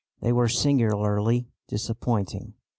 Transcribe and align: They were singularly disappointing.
They 0.19 0.31
were 0.31 0.47
singularly 0.49 1.51
disappointing. 1.67 2.55